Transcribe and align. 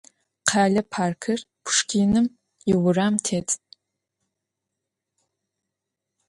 Khele 0.49 0.81
parkır 0.93 1.39
Puşşkinım 1.63 2.27
yiuram 2.69 3.15
têt. 3.25 3.49